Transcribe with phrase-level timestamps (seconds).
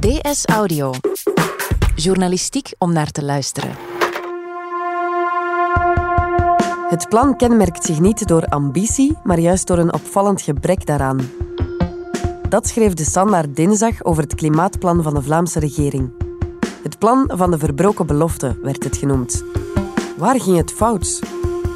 [0.00, 0.90] DS Audio.
[1.94, 3.70] Journalistiek om naar te luisteren.
[6.88, 11.30] Het plan kenmerkt zich niet door ambitie, maar juist door een opvallend gebrek daaraan.
[12.48, 16.10] Dat schreef de Standaard dinsdag over het klimaatplan van de Vlaamse regering.
[16.82, 19.44] Het plan van de verbroken belofte werd het genoemd.
[20.16, 21.20] Waar ging het fout?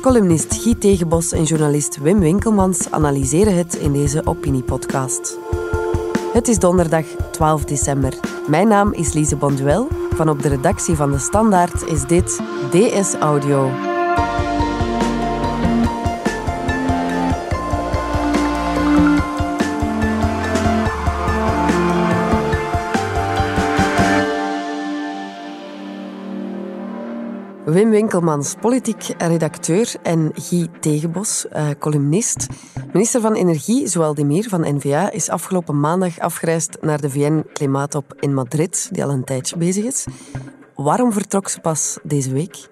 [0.00, 5.38] Columnist Guy Tegenbos en journalist Wim Winkelmans analyseren het in deze opiniepodcast.
[6.32, 8.12] Het is donderdag 12 december.
[8.46, 9.88] Mijn naam is Lise Bonduel.
[10.14, 13.93] Van op de redactie van De Standaard is dit DS Audio.
[27.74, 32.46] Wim Winkelmans, politiek redacteur en Guy Tegenbos, uh, columnist.
[32.92, 38.34] Minister van Energie, Zoal Demir van N-VA, is afgelopen maandag afgereisd naar de VN-klimaatop in
[38.34, 40.06] Madrid, die al een tijdje bezig is.
[40.74, 42.68] Waarom vertrok ze pas deze week?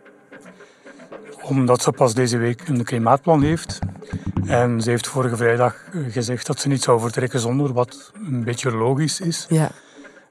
[1.43, 3.79] Omdat ze pas deze week een klimaatplan heeft.
[4.47, 5.77] En ze heeft vorige vrijdag
[6.09, 9.47] gezegd dat ze niet zou vertrekken zonder, wat een beetje logisch is.
[9.49, 9.71] Ja.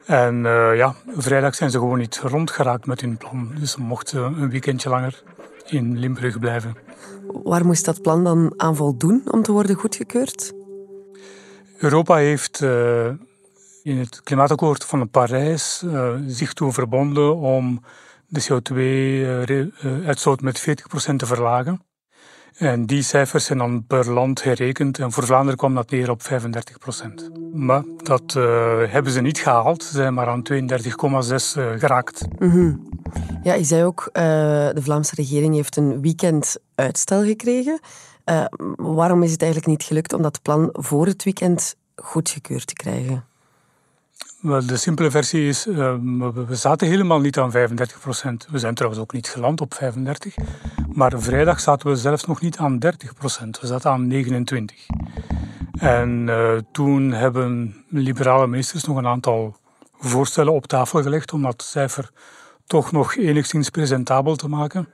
[0.06, 3.52] En uh, ja, vrijdag zijn ze gewoon niet rondgeraakt met hun plan.
[3.60, 5.24] Dus ze mochten een weekendje langer
[5.66, 6.76] in Limburg blijven.
[7.44, 10.54] Waar moest dat plan dan aan voldoen om te worden goedgekeurd?
[11.78, 13.06] Europa heeft uh,
[13.84, 17.84] in het klimaatakkoord van Parijs uh, zich toe verbonden om
[18.28, 21.82] de CO2-uitstoot met 40% te verlagen.
[22.58, 25.00] En die cijfers zijn dan per land herrekend.
[25.00, 27.30] En voor Vlaanderen kwam dat neer op 35 procent.
[27.54, 28.44] Maar dat uh,
[28.88, 29.84] hebben ze niet gehaald.
[29.84, 32.26] Ze zijn maar aan 32,6 uh, geraakt.
[32.38, 32.90] -hmm.
[33.44, 34.24] Ja, je zei ook, uh,
[34.74, 37.80] de Vlaamse regering heeft een weekend uitstel gekregen.
[38.76, 43.26] Waarom is het eigenlijk niet gelukt om dat plan voor het weekend goedgekeurd te krijgen?
[44.42, 45.96] De simpele versie is, uh,
[46.48, 48.48] we zaten helemaal niet aan 35 procent.
[48.50, 50.36] We zijn trouwens ook niet geland op 35.
[50.94, 53.60] Maar vrijdag zaten we zelfs nog niet aan 30 procent.
[53.60, 54.86] We zaten aan 29.
[55.80, 59.56] En uh, toen hebben liberale ministers nog een aantal
[60.00, 62.10] voorstellen op tafel gelegd om dat cijfer
[62.66, 64.88] toch nog enigszins presentabel te maken.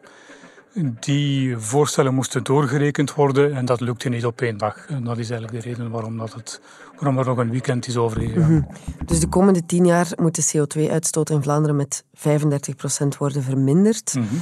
[1.00, 4.86] Die voorstellen moesten doorgerekend worden en dat lukte niet op één dag.
[4.88, 6.62] En dat is eigenlijk de reden waarom, dat het,
[6.96, 8.52] waarom er nog een weekend is overgegaan.
[8.52, 9.06] Mm -hmm.
[9.06, 14.14] Dus de komende tien jaar moet de CO2-uitstoot in Vlaanderen met 35% worden verminderd.
[14.14, 14.42] Mm -hmm.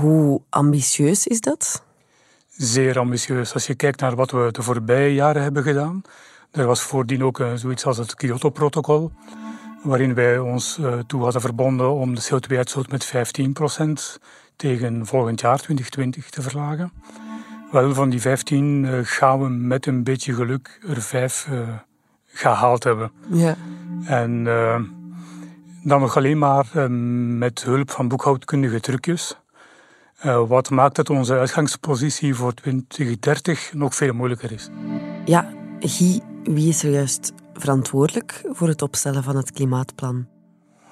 [0.00, 1.84] Hoe ambitieus is dat?
[2.48, 3.54] Zeer ambitieus.
[3.54, 6.02] Als je kijkt naar wat we de voorbije jaren hebben gedaan.
[6.50, 9.12] Er was voordien ook zoiets als het Kyoto-protocol,
[9.82, 14.20] waarin wij ons toe hadden verbonden om de CO2-uitstoot met 15%
[14.60, 16.92] tegen volgend jaar, 2020, te verlagen.
[17.70, 21.68] Wel, van die 15 uh, gaan we met een beetje geluk er vijf uh,
[22.26, 23.12] gehaald hebben.
[23.30, 23.56] Ja.
[24.04, 24.80] En uh,
[25.82, 26.90] dan nog alleen maar
[27.38, 29.36] met hulp van boekhoudkundige trucjes.
[30.48, 34.68] wat maakt dat onze uitgangspositie voor 2030 nog veel moeilijker is.
[35.24, 40.26] Ja, Guy, wie is er juist verantwoordelijk voor het opstellen van het klimaatplan?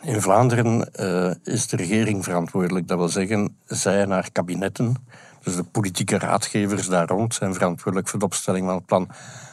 [0.03, 2.89] In Vlaanderen uh, is de regering verantwoordelijk.
[2.89, 4.97] Dat wil zeggen, zij en haar kabinetten,
[5.43, 9.09] dus de politieke raadgevers daar rond, zijn verantwoordelijk voor de opstelling van het plan.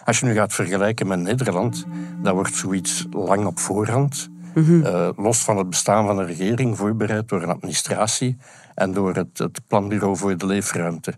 [0.05, 1.85] Als je nu gaat vergelijken met Nederland,
[2.21, 4.85] dan wordt zoiets lang op voorhand, mm -hmm.
[4.85, 8.37] uh, los van het bestaan van een regering, voorbereid door een administratie
[8.75, 11.13] en door het, het Planbureau voor de Leefruimte.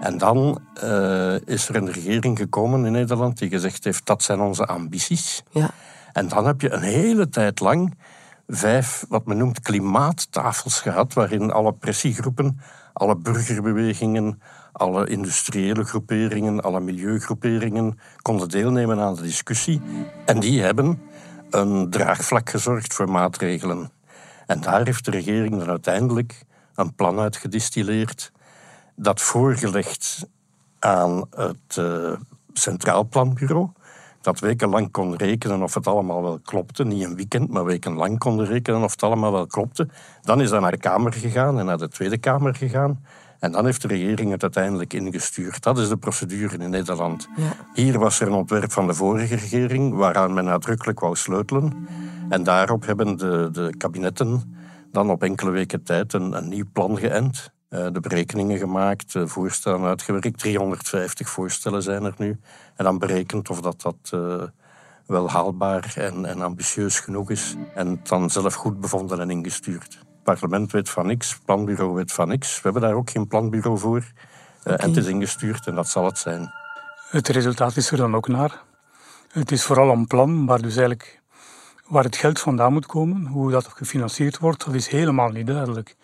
[0.00, 4.40] En dan uh, is er een regering gekomen in Nederland die gezegd heeft, dat zijn
[4.40, 5.42] onze ambities.
[5.50, 5.70] Ja.
[6.12, 7.94] En dan heb je een hele tijd lang
[8.48, 12.60] vijf, wat men noemt, klimaattafels gehad, waarin alle pressiegroepen,
[12.92, 14.40] alle burgerbewegingen,
[14.72, 19.80] alle industriële groeperingen, alle milieugroeperingen konden deelnemen aan de discussie.
[20.24, 21.00] En die hebben
[21.50, 23.90] een draagvlak gezorgd voor maatregelen.
[24.46, 26.44] En daar heeft de regering dan uiteindelijk
[26.74, 28.32] een plan uitgedistilleerd
[28.96, 30.26] dat voorgelegd
[30.78, 32.12] aan het uh,
[32.52, 33.68] Centraal Planbureau
[34.20, 36.84] dat wekenlang kon rekenen of het allemaal wel klopte.
[36.84, 39.88] Niet een weekend, maar wekenlang konden rekenen of het allemaal wel klopte.
[40.22, 43.00] Dan is dat naar de Kamer gegaan en naar de Tweede Kamer gegaan.
[43.38, 45.62] En dan heeft de regering het uiteindelijk ingestuurd.
[45.62, 47.28] Dat is de procedure in Nederland.
[47.36, 47.52] Ja.
[47.74, 51.88] Hier was er een ontwerp van de vorige regering waaraan men nadrukkelijk wou sleutelen.
[52.28, 54.56] En daarop hebben de, de kabinetten
[54.92, 57.52] dan op enkele weken tijd een, een nieuw plan geënt.
[57.70, 60.38] Uh, de berekeningen gemaakt, de voorstellen uitgewerkt.
[60.38, 62.40] 350 voorstellen zijn er nu.
[62.76, 64.42] En dan berekend of dat, dat uh,
[65.06, 67.56] wel haalbaar en, en, ambitieus genoeg is.
[67.74, 69.98] En dan zelf goed bevonden en ingestuurd.
[69.98, 72.54] Het parlement weet van niks, het planbureau weet van niks.
[72.54, 74.04] We hebben daar ook geen planbureau voor.
[74.60, 74.76] Okay.
[74.76, 76.52] En het is ingestuurd en dat zal het zijn.
[77.10, 78.62] Het resultaat is er dan ook naar.
[79.28, 81.18] Het is vooral een plan waar dus eigenlijk
[81.88, 85.96] Waar het geld vandaan moet komen, hoe dat gefinancierd wordt, dat is helemaal niet duidelijk.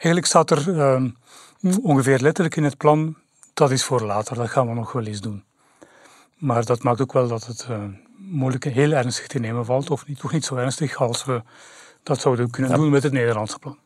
[0.00, 1.02] Eigenlijk staat er uh,
[1.82, 3.16] ongeveer letterlijk in het plan,
[3.54, 5.44] dat is voor later, dat gaan we nog wel eens doen.
[6.36, 7.84] Maar dat maakt ook wel dat het uh,
[8.16, 11.42] moeilijk heel ernstig te nemen valt, of niet, toch niet zo ernstig als we
[12.02, 13.78] dat zouden kunnen doen met het Nederlandse plan.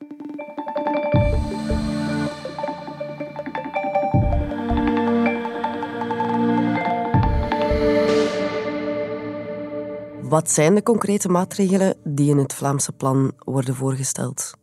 [10.23, 14.63] Wat zijn de concrete maatregelen die in het Vlaamse plan worden voorgesteld?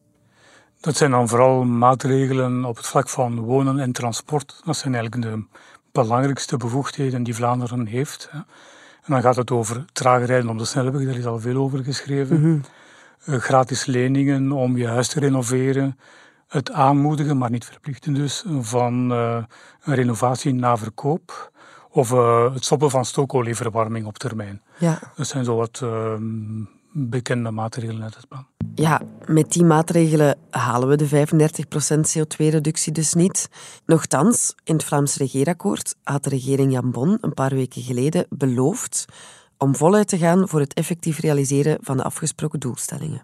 [0.81, 4.61] Dat zijn dan vooral maatregelen op het vlak van wonen en transport.
[4.65, 5.43] Dat zijn eigenlijk de
[5.91, 8.29] belangrijkste bevoegdheden die Vlaanderen heeft.
[9.03, 11.83] En dan gaat het over trager rijden op de snelweg, daar is al veel over
[11.83, 12.41] geschreven.
[12.41, 12.61] Mm
[13.25, 15.99] Gratis leningen om je huis te renoveren.
[16.47, 19.43] Het aanmoedigen, maar niet verplichten dus, van uh,
[19.81, 21.51] een renovatie na verkoop.
[21.89, 24.61] Of uh, het stoppen van stookolieverwarming op termijn.
[24.77, 24.99] Ja.
[25.15, 26.13] Dat zijn zo wat uh,
[26.91, 28.45] bekende maatregelen uit het plan.
[28.75, 33.49] Ja, met die maatregelen halen we de 35% CO2-reductie dus niet.
[33.85, 39.05] Nochtans, in het Vlaams regeerakkoord had de regering Jan Bon een paar weken geleden beloofd
[39.57, 43.23] om voluit te gaan voor het effectief realiseren van de afgesproken doelstellingen.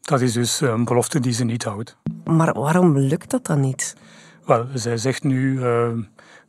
[0.00, 1.96] Dat is dus een belofte die ze niet houdt.
[2.24, 3.96] Maar waarom lukt dat dan niet?
[4.44, 5.88] Wel, zij zegt nu, uh,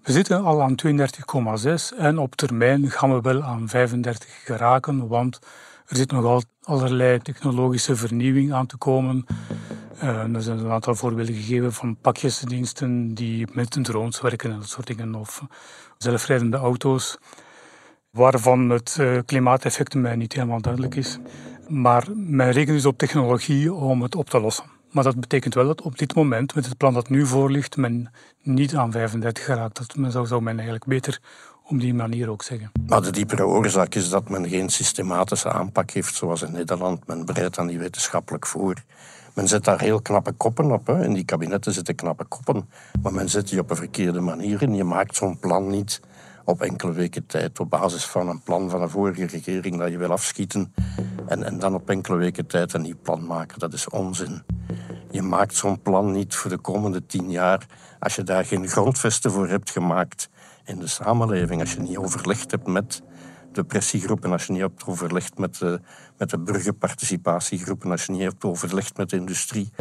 [0.03, 5.39] we zitten al aan 32,6 en op termijn gaan we wel aan 35 geraken, want
[5.85, 9.25] er zit nogal allerlei technologische vernieuwing aan te komen.
[10.03, 14.69] Uh, er zijn een aantal voorbeelden gegeven van pakjesdiensten die met drones werken en dat
[14.69, 15.43] soort dingen, of
[15.97, 17.17] zelfrijdende auto's,
[18.09, 21.19] waarvan het uh, klimaateffect mij niet helemaal duidelijk is.
[21.67, 24.78] Maar men rekent dus op technologie om het op te lossen.
[24.91, 27.77] Maar dat betekent wel dat op dit moment, met het plan dat nu voor ligt,
[27.77, 29.77] men niet aan 35 geraakt.
[29.77, 31.19] Dat men zou, zou men eigenlijk beter
[31.63, 32.71] op die manier ook zeggen.
[32.87, 37.07] Maar de diepere oorzaak is dat men geen systematische aanpak heeft zoals in Nederland.
[37.07, 38.83] Men bereidt aan die wetenschappelijk voor.
[39.33, 40.87] Men zet daar heel knappe koppen op.
[40.87, 41.03] Hè.
[41.03, 42.69] In die kabinetten zitten knappe koppen.
[43.01, 44.75] Maar men zet die op een verkeerde manier in.
[44.75, 46.01] Je maakt zo'n plan niet
[46.49, 49.97] op enkele weken tijd op basis van een plan van een vorige regering dat je
[49.97, 50.73] wil afschieten
[51.27, 53.59] en, en dan op enkele weken tijd een nieuw plan maken.
[53.59, 54.43] Dat is onzin.
[55.11, 57.65] Je maakt zo'n plan niet voor de komende tien jaar
[57.99, 60.29] als je daar geen grondvesten voor hebt gemaakt
[60.65, 61.61] in de samenleving.
[61.61, 63.01] Als je niet overlegd hebt met
[63.51, 65.79] de pressiegroepen, als je niet hebt overlegd met de,
[66.17, 69.71] met de burgerparticipatiegroepen, als je niet hebt overlegd met de industrie.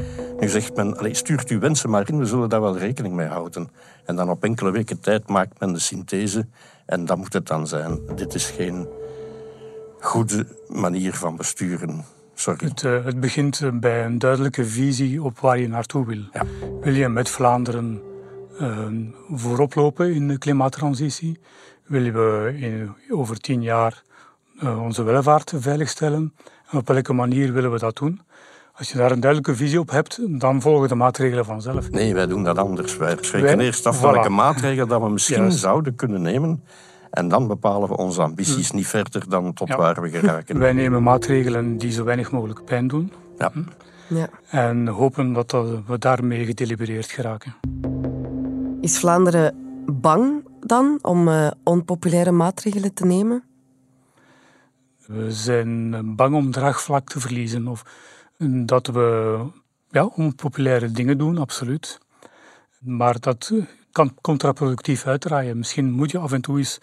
[0.41, 3.27] Nu zegt men, allez, stuurt uw wensen maar in, we zullen daar wel rekening mee
[3.27, 3.71] houden.
[4.05, 6.47] En dan op enkele weken tijd maakt men de synthese
[6.87, 8.01] en dat moet het dan zijn.
[8.15, 8.89] Dit is geen
[10.01, 12.05] goede manier van besturen.
[12.45, 16.23] Het, uh, het begint eh, bij een duidelijke visie op waar je naartoe wil.
[16.33, 16.43] Ja.
[16.81, 18.03] Wil je met Vlaanderen
[18.61, 18.87] uh,
[19.31, 21.39] voorop lopen in de klimaattransitie?
[21.89, 24.03] Willen we in, over tien jaar
[24.63, 26.35] uh, onze welvaart veiligstellen?
[26.71, 28.21] En op welke manier willen we dat doen?
[28.73, 31.91] Als je daar een duidelijke visie op hebt, dan volgen de maatregelen vanzelf.
[31.91, 32.97] Nee, wij doen dat anders.
[32.97, 36.65] Wij spreken eerst af welke maatregelen dat we misschien zouden kunnen nemen.
[37.11, 38.77] En dan bepalen we onze ambities hm.
[38.77, 40.59] niet verder dan tot waar we geraken.
[40.59, 43.13] Wij nemen maatregelen die zo weinig mogelijk pijn doen.
[43.39, 43.51] Ja.
[43.53, 43.63] Hm.
[44.15, 44.29] Ja.
[44.51, 45.53] En hopen dat
[45.87, 47.55] we daarmee gedelibereerd geraken.
[48.81, 49.55] Is Vlaanderen
[49.87, 53.43] bang dan om uh, onpopulaire maatregelen te nemen?
[55.07, 57.83] We zijn bang om draagvlak te verliezen of
[58.65, 59.39] dat we
[59.91, 61.99] ja, onpopulaire dingen doen, absoluut.
[62.79, 63.53] Maar dat
[63.93, 65.59] kan contraproductief uitdraaien.
[65.59, 66.79] Misschien moet je af en toe eens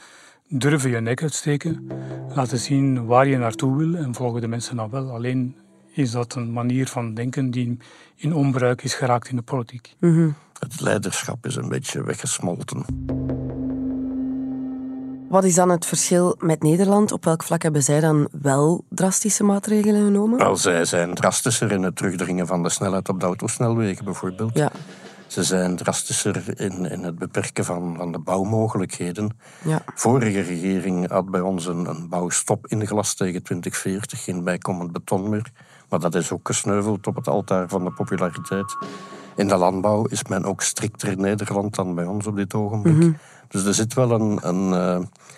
[0.48, 1.88] durven je nek uitsteken,
[2.36, 5.10] laten zien waar je naartoe wil en volgen de mensen dan wel.
[5.12, 5.56] Alleen
[5.92, 7.78] is dat een manier van denken die
[8.16, 9.96] in onbruik is geraakt in de politiek.
[10.00, 10.30] Mhm.
[10.60, 12.86] Het leiderschap is een beetje weggesmolten.
[15.30, 17.12] Wat is dan het verschil met Nederland?
[17.12, 20.38] Op welk vlak hebben zij dan wel drastische maatregelen genomen?
[20.38, 24.58] Wel, zij zijn drastischer in het terugdringen van de snelheid op de autosnelwegen bijvoorbeeld.
[24.58, 24.72] Ja.
[25.28, 29.38] Ze zijn drastischer in, in het beperken van, van de bouwmogelijkheden.
[29.64, 29.82] Ja.
[29.96, 35.52] Vorige regering had bij ons een, een bouwstop ingelast tegen 2040, geen bijkomend beton meer.
[35.90, 38.76] Maar dat is ook gesneuveld op het altaar van de populariteit.
[39.36, 42.96] In de landbouw is men ook strikter in Nederland dan bij ons op dit ogenblik.
[42.96, 43.12] Mhm.
[43.48, 44.96] Dus er zit wel een, een uh,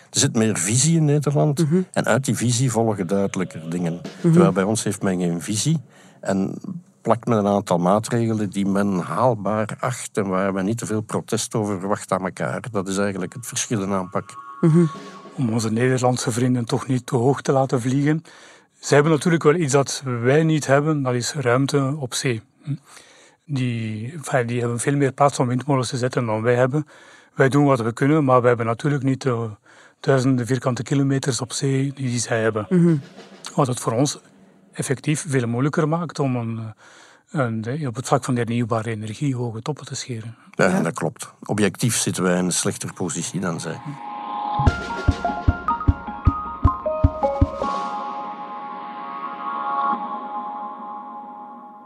[0.09, 1.63] er zit meer visie in Nederland.
[1.63, 1.81] Mhm.
[1.91, 3.93] En uit die visie volgen duidelijker dingen.
[3.93, 4.31] Mhm.
[4.31, 5.81] Terwijl bij ons heeft men geen visie.
[6.21, 6.55] En
[7.01, 11.01] plakt men een aantal maatregelen die men haalbaar acht en waar men niet te veel
[11.01, 12.61] protest over verwacht aan elkaar.
[12.71, 14.35] Dat is eigenlijk het verschil in aanpak.
[15.35, 18.23] Om onze Nederlandse vrienden toch niet te hoog te laten vliegen.
[18.79, 22.41] Ze hebben natuurlijk wel iets dat wij niet hebben, dat is ruimte op zee.
[22.63, 22.75] Hm.
[23.45, 24.13] Die,
[24.45, 26.87] die hebben veel meer plaats om windmolens te zetten dan wij hebben.
[27.37, 29.49] Wij doen wat we kunnen, maar we hebben natuurlijk niet de
[29.99, 32.65] duizenden vierkante kilometers op zee die zij hebben.
[32.69, 32.95] Mhm.
[33.55, 34.19] Wat het voor ons
[34.73, 36.73] effectief veel moeilijker maakt om een,
[37.31, 40.35] een, op het vlak van de hernieuwbare energie hoge toppen te scheren.
[40.51, 41.33] Ja, dat klopt.
[41.45, 43.79] Objectief zitten wij in een slechtere positie dan zij.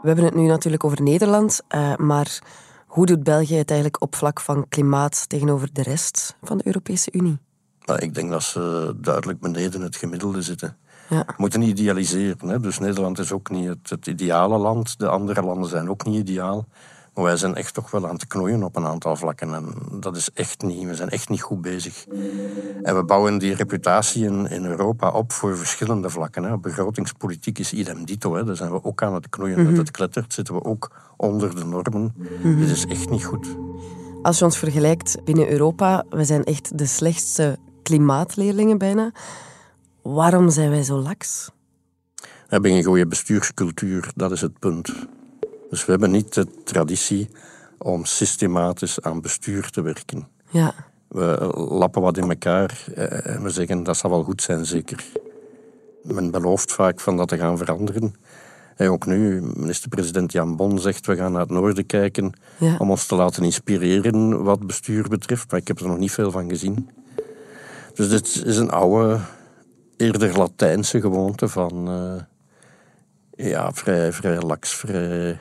[0.02, 1.60] We hebben het nu natuurlijk over Nederland,
[1.96, 2.40] maar
[2.92, 7.12] hoe doet België het eigenlijk op vlak van klimaat tegenover de rest van de Europese
[7.12, 7.38] Unie?
[7.96, 10.76] ik denk dat ze duidelijk beneden het gemiddelde zitten.
[11.08, 11.24] Ja.
[11.26, 12.48] We moeten niet idealiseren.
[12.48, 12.60] Hè?
[12.60, 14.98] Dus Nederland is ook niet het, het, ideale land.
[14.98, 16.66] De andere landen zijn ook niet ideaal.
[17.14, 19.54] Maar wij zijn echt toch wel aan het knoeien op een aantal vlakken.
[19.54, 22.06] En dat is echt niet, we zijn echt niet goed bezig.
[22.82, 26.42] En we bouwen die reputatie in, in Europa op voor verschillende vlakken.
[26.42, 26.58] Hè.
[26.58, 28.34] Begrotingspolitiek is idem dito.
[28.34, 28.44] Hè.
[28.44, 29.60] Daar zijn we ook aan het knoeien.
[29.60, 29.78] Mm -hmm.
[29.78, 32.14] het klettert, zitten we ook onder de normen.
[32.42, 33.56] Mm Dit is echt niet goed.
[34.22, 39.12] Als je ons vergelijkt binnen Europa, we zijn echt de slechtste klimaatleerlingen bijna.
[40.02, 41.50] Waarom zijn wij zo laks?
[42.20, 44.92] We hebben een goede bestuurscultuur, dat is het punt.
[45.72, 47.30] Dus we hebben niet de traditie
[47.78, 50.28] om systematisch aan bestuur te werken.
[50.50, 50.74] Ja.
[51.08, 55.04] We lappen wat in elkaar eh, en we zeggen dat zal wel goed zijn, zeker.
[56.02, 58.14] Men belooft vaak van dat te gaan veranderen.
[58.76, 62.32] En ook nu, minister-president Jan Bon zegt we gaan naar het noorden kijken
[62.78, 65.50] om ons te laten inspireren wat bestuur betreft.
[65.50, 66.90] Maar ik heb er nog niet veel van gezien.
[67.94, 69.20] Dus dit is een oude,
[69.96, 72.22] eerder Latijnse gewoonte van uh,
[73.48, 75.40] ja, vrij, vrij laks, vrij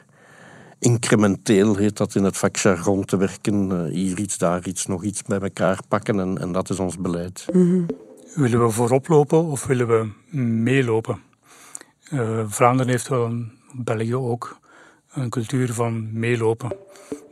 [0.81, 3.71] incrementeel heet dat in het vakjargon te werken.
[3.71, 6.97] Uh, hier iets, daar iets, nog iets bij elkaar pakken en, en dat is ons
[6.97, 7.45] beleid.
[7.53, 7.83] Mhm.
[8.35, 11.21] Willen we voorop lopen of willen we meelopen?
[12.11, 14.57] Uh, Vlaanderen heeft wel, een, België ook,
[15.11, 16.75] een cultuur van meelopen.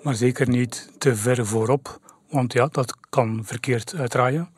[0.03, 4.49] Maar zeker niet te ver voorop, want ja, dat kan verkeerd uitdraaien.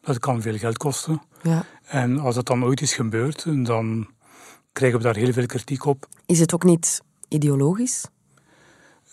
[0.00, 1.22] Dat kan veel geld kosten.
[1.42, 1.64] Ja.
[1.84, 4.08] En als dat dan ooit is gebeurd, dan
[4.72, 6.06] krijgen we daar heel veel kritiek op.
[6.26, 8.04] Is het ook niet ideologisch?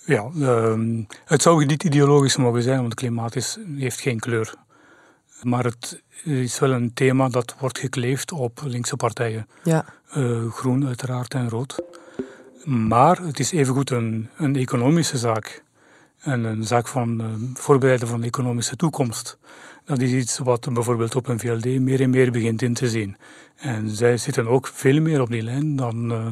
[0.05, 4.53] Ja, ehm, het zou niet ideologisch mogen zijn, want het klimaat is, heeft geen kleur.
[5.41, 9.47] Maar het is wel een thema dat wordt gekleefd op linkse partijen.
[9.63, 9.85] Ja.
[10.17, 11.81] Uh, groen uiteraard en rood.
[12.63, 15.63] Maar het is evengoed een, een economische zaak.
[16.19, 19.37] En een zaak van uh, voorbereiden van de economische toekomst.
[19.85, 23.17] Dat is iets wat bijvoorbeeld op een VLD meer en meer begint in te zien.
[23.55, 26.25] En zij zitten ook veel meer op die lijn dan, uh,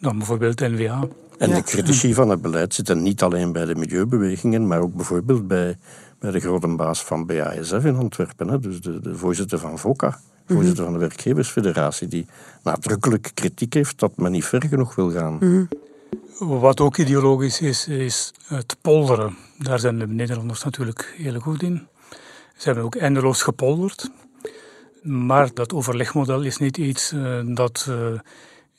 [0.00, 1.08] dan bijvoorbeeld NVA.
[1.38, 5.48] En de critici van het beleid zitten niet alleen bij de milieubewegingen, maar ook bijvoorbeeld
[5.48, 5.78] bij,
[6.18, 8.48] bij de grote baas van BASF in Antwerpen.
[8.48, 12.26] Hè, dus de, de voorzitter van VOCA, voorzitter van de Werkgeversfederatie, die
[12.62, 15.36] nadrukkelijk kritiek heeft dat men niet ver genoeg wil gaan.
[15.40, 15.64] Mhm.
[16.38, 19.36] Wat ook ideologisch is, is het polderen.
[19.58, 21.86] Daar zijn de Nederlanders natuurlijk heel goed in.
[22.56, 24.10] Ze hebben ook eindeloos gepolderd.
[25.02, 27.96] Maar dat overlegmodel is niet iets uh, dat uh,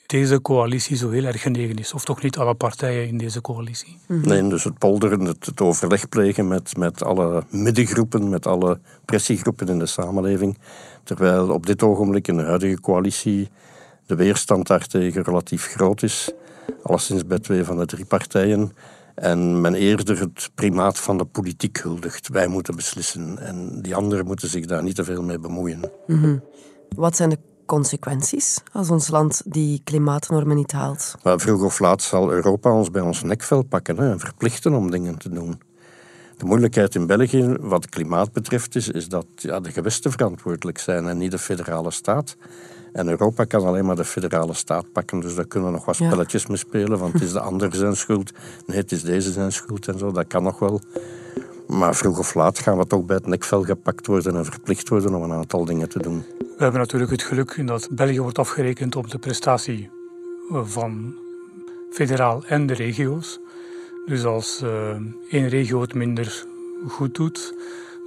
[0.08, 1.92] deze coalitie zo heel erg genegen is.
[1.92, 3.98] Of toch niet alle partijen in deze coalitie.
[4.06, 4.28] Mhm.
[4.28, 9.68] Nee, dus het polderen, het, het, overleg plegen met, met alle middengroepen, met alle pressiegroepen
[9.68, 10.58] in de samenleving.
[11.04, 13.48] Terwijl op dit ogenblik in de huidige coalitie
[14.06, 16.32] de weerstand daartegen relatief groot is.
[16.82, 18.72] Alleszins bij twee van de drie partijen.
[19.14, 22.28] En men eerder het primaat van de politiek huldigt.
[22.28, 25.90] Wij moeten beslissen en die anderen moeten zich daar niet te veel mee bemoeien.
[26.06, 26.42] Mm
[26.96, 27.38] Wat zijn de
[27.68, 31.14] consequenties als ons land die klimaatnormen niet haalt?
[31.22, 34.90] Maar vroeg of laat zal Europa ons bij ons nekvel pakken hè, en verplichten om
[34.90, 35.60] dingen te doen.
[36.36, 41.08] De moeilijkheid in België, wat klimaat betreft, is, is dat ja, de gewesten verantwoordelijk zijn
[41.08, 42.36] en niet de federale staat.
[42.92, 45.96] En Europa kan alleen maar de federale staat pakken, dus daar kunnen we nog wat
[45.96, 48.32] spelletjes mee spelen, want het is de ander zijn schuld.
[48.66, 50.80] Nee, het is deze zijn schuld en zo, dat kan nog wel.
[51.66, 55.14] Maar vroeg of laat gaan we toch bij het nekvel gepakt worden en verplicht worden
[55.14, 56.37] om een aantal dingen te doen.
[56.58, 59.90] We hebben natuurlijk het geluk dat België wordt afgerekend op de prestatie
[60.50, 61.14] van
[61.90, 63.38] federaal en de regio's.
[64.06, 64.90] Dus als uh,
[65.30, 66.46] één regio het minder
[66.88, 67.54] goed doet,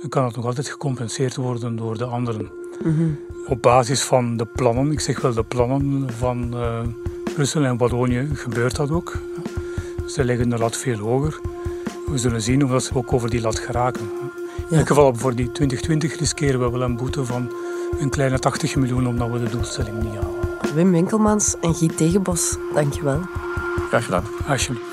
[0.02, 2.52] dan kan het nog altijd gecompenseerd worden door de anderen.
[2.84, 3.10] Mhm.
[3.48, 6.80] Op basis van de plannen, ik zeg wel de plannen van uh,
[7.34, 9.18] Brussel en Wallonië, gebeurt dat ook.
[10.08, 11.40] Ze leggen de lat veel hoger.
[12.06, 14.10] We zullen zien of ze ook over die lat geraken.
[14.70, 17.52] In elk geval voor die 2020 riskeren we wel een boete van
[18.00, 20.40] een kleine 80 miljoen omdat we de doelstelling niet halen.
[20.74, 23.20] Wim Winkelmans en Guy Tegenbos, dankjewel.
[23.88, 24.24] Graag gedaan.
[24.48, 24.90] Alsjeblieft.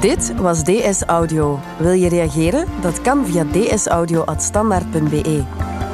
[0.00, 1.60] Dit was DS Audio.
[1.78, 2.66] Wil je reageren?
[2.80, 5.44] Dat kan via dsaudio.standaard.be.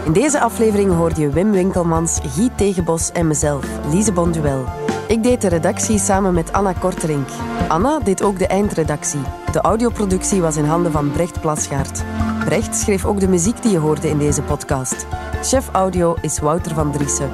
[0.04, 4.64] In deze aflevering hoorde je Wim Winkelmans, Guy Tegenbos en mezelf, Lise Bonduel.
[5.08, 7.28] Ik deed de redactie samen met Anna Korterink.
[7.68, 9.20] Anna deed ook de eindredactie.
[9.58, 12.04] De audioproductie was in handen van Brecht Plasgaard.
[12.44, 15.06] Brecht schreef ook de muziek die je hoorde in deze podcast.
[15.42, 17.30] Chef audio is Wouter van Driessen.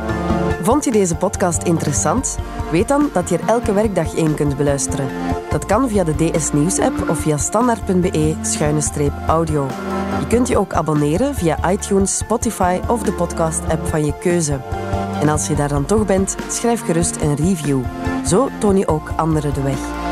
[0.62, 2.38] Vond je deze podcast interessant?
[2.70, 5.08] Weet dan dat je er elke werkdag één kunt beluisteren.
[5.50, 9.66] Dat kan via de DS Nieuws app of via standaard.be-audio.
[10.20, 14.60] Je kunt je ook abonneren via iTunes, Spotify of de podcast app van je keuze.
[15.20, 17.80] En als je daar dan toch bent, schrijf gerust een review.
[18.26, 20.03] Zo toon je ook anderen de weg.